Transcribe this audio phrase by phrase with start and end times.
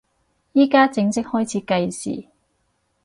[0.53, 2.29] 依家正式開始計時